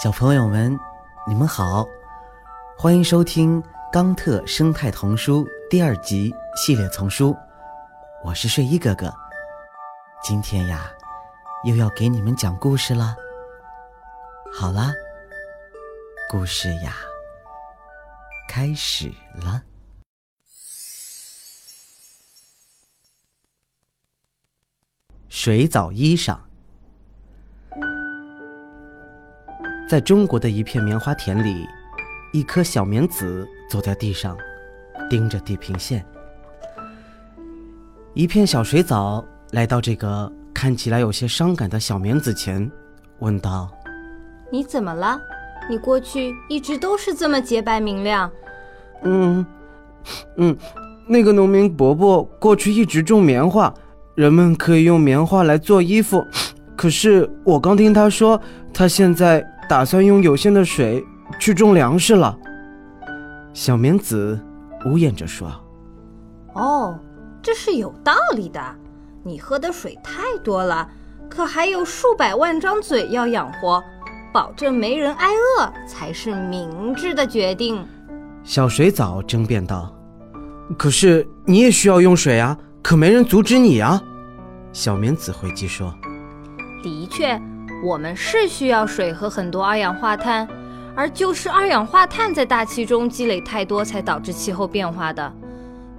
[0.00, 0.78] 小朋友们，
[1.26, 1.84] 你们好，
[2.78, 3.60] 欢迎收听
[3.92, 7.36] 《冈特生态童书》第二集系列丛书。
[8.24, 9.12] 我是睡衣哥哥，
[10.22, 10.88] 今天呀，
[11.64, 13.16] 又要给你们讲故事了。
[14.54, 14.92] 好啦，
[16.30, 16.94] 故事呀，
[18.48, 19.60] 开始了。
[25.28, 26.38] 水藻衣裳。
[29.88, 31.66] 在中国的一片棉花田里，
[32.34, 34.36] 一颗小棉籽走在地上，
[35.08, 36.04] 盯着地平线。
[38.12, 42.70] 一片小水藻来到这个看起来有些伤感的小棉籽前，
[43.20, 43.70] 问道
[44.52, 45.18] ：“你怎么了？
[45.70, 48.30] 你过去一直都是这么洁白明亮。
[49.04, 49.46] ”“嗯，
[50.36, 50.54] 嗯，
[51.06, 53.72] 那个农民伯伯过去一直种棉花，
[54.14, 56.22] 人们可以用棉花来做衣服。
[56.76, 58.38] 可是我刚听他说，
[58.74, 61.04] 他现在……”打算用有限的水
[61.38, 62.36] 去种粮食了。
[63.52, 64.40] 小棉子
[64.86, 65.50] 呜咽着说
[66.54, 66.98] ：“哦，
[67.42, 68.60] 这是有道理的。
[69.22, 70.88] 你喝的水太多了，
[71.28, 73.82] 可还有数百万张嘴要养活，
[74.32, 77.84] 保证没人挨饿才是明智的决定。”
[78.44, 79.94] 小水藻争辩道
[80.78, 84.00] ：“可是你也需要用水啊，可没人阻止你啊。”
[84.72, 85.94] 小棉子回击说
[86.82, 87.38] ：“的确。”
[87.82, 90.46] 我们是需要水和很多二氧化碳，
[90.96, 95.32] 而就是二氧化碳在大气中积累太多，才导致气候变化的。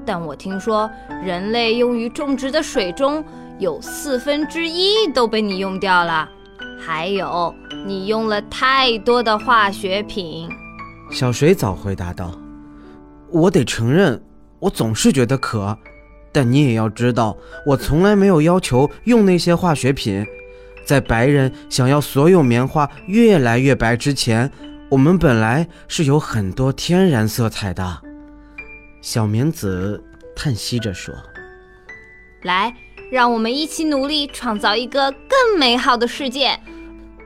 [0.05, 0.89] 但我听说，
[1.23, 3.23] 人类用于种植的水中
[3.59, 6.27] 有四分之一都被你用掉了，
[6.79, 7.53] 还有
[7.85, 10.49] 你用了太多的化学品。
[11.11, 12.33] 小水藻回答道
[13.31, 14.21] ：“我得承认，
[14.59, 15.77] 我总是觉得渴，
[16.31, 20.25] 但你也要知道，我从来没有要求用那些化学品。”
[20.89, 24.51] 在白人想要所有棉花越来越白之前，
[24.89, 27.99] 我们本来是有很多天然色彩的。
[28.99, 30.03] 小棉子
[30.35, 31.13] 叹息着说
[32.41, 32.73] ：“来，
[33.11, 36.59] 让我们一起努力，创造一个更美好的世界。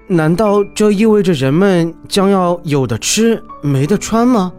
[0.08, 4.52] 难道这意味着人们将要有的吃，没得穿吗？”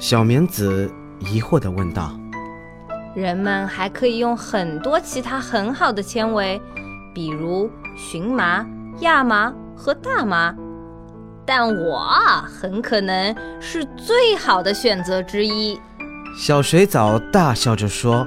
[0.00, 2.18] 小棉子疑惑地问道。
[3.14, 6.60] “人们还可以用很多其他很好的纤维，
[7.14, 8.66] 比如……”荨麻、
[9.00, 10.54] 亚麻和大麻，
[11.46, 11.98] 但我
[12.44, 15.78] 很可能是最好的选择之一。
[16.36, 18.26] 小水藻大笑着说：“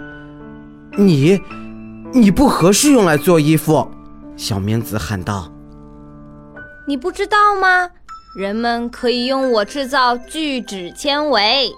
[0.97, 1.41] 你，
[2.13, 3.89] 你不合适用来做衣服。”
[4.37, 5.51] 小棉子喊道
[6.87, 7.89] ：“你不知道吗？
[8.37, 11.71] 人们可以用我制造聚酯纤维。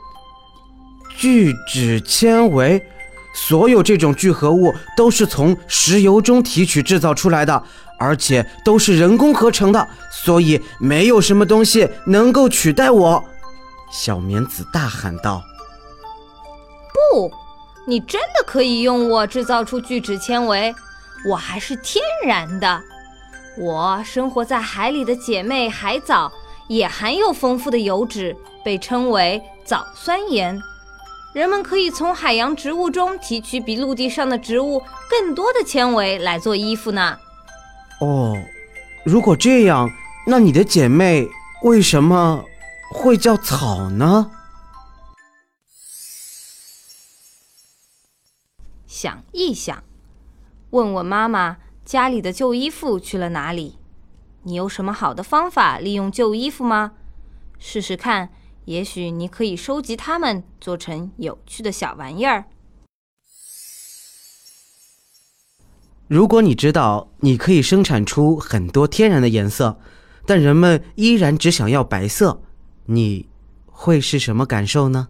[1.17, 2.85] 聚酯纤维。”
[3.33, 7.63] 所有这种聚合物都是从石油中提取制造出来的，
[7.97, 13.23] 而且都是人工合成的，所以没有什么东西能够取代我。”
[13.91, 15.41] 小棉子大喊道。
[17.13, 17.31] “不，
[17.87, 20.73] 你真的可以用我制造出聚酯纤维，
[21.29, 22.81] 我还是天然的。
[23.57, 26.31] 我生活在海里的姐妹海藻
[26.67, 30.59] 也含有丰富的油脂，被称为藻酸盐。”
[31.31, 37.19] 人们可以从海洋植物中提取比陆地上的植物更多的纤维来做衣服呢。
[38.01, 38.35] 哦，
[39.05, 39.89] 如果这样，
[40.25, 41.27] 那你的姐妹
[41.63, 42.43] 为什么
[42.91, 44.31] 会叫草呢？
[48.87, 49.83] 想一想，
[50.71, 53.77] 问问妈妈家里的旧衣服去了哪里？
[54.43, 56.93] 你有什么好的方法利用旧衣服吗？
[57.59, 58.29] 试试看。
[58.69, 62.45] 也许你可以收集它们，做成有趣的小玩意儿。
[66.07, 69.79] 如果你知道你可以生产出很多天然的颜色，
[70.23, 72.43] 但人们依然只想要白色，
[72.85, 73.27] 你
[73.65, 75.09] 会是什么感受呢？